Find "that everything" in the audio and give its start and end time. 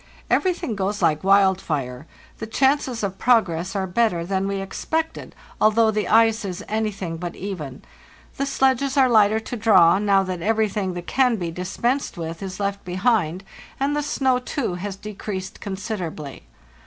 10.23-10.95